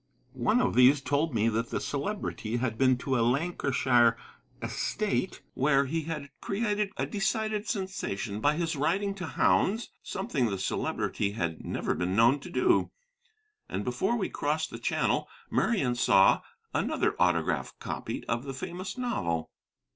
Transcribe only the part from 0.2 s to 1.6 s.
One of these told me